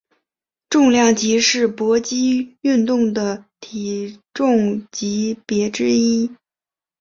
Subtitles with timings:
[0.67, 6.31] 重量级是搏击运动的体重级别之一。